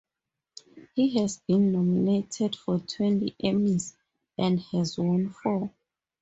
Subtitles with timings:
[0.95, 3.93] He has been nominated for twenty Emmys
[4.35, 5.69] and has won four.